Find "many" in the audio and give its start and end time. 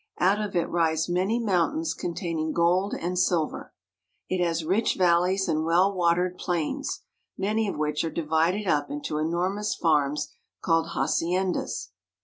1.07-1.37, 7.37-7.67